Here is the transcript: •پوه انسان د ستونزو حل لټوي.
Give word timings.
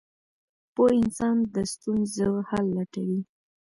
•پوه 0.73 0.89
انسان 1.01 1.37
د 1.53 1.55
ستونزو 1.73 2.29
حل 2.49 2.65
لټوي. 2.77 3.19